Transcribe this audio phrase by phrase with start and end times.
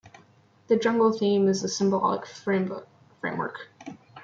[0.67, 2.87] The jungle theme is the symbolic framework.